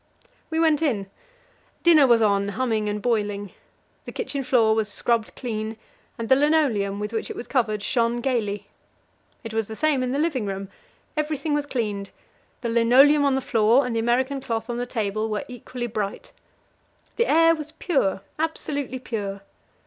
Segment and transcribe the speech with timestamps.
[0.49, 1.11] We went in.
[1.83, 3.51] Dinner was on, humming and boiling.
[4.05, 5.77] The kitchen floor was scrubbed clean,
[6.17, 8.65] and the linoleum with which it was covered shone gaily.
[9.43, 10.69] It was the same in the living room;
[11.15, 12.09] everything was cleaned.
[12.61, 16.31] The linoleum on the floor and the American cloth on the table were equally bright.
[17.17, 19.41] The air was pure absolutely pure.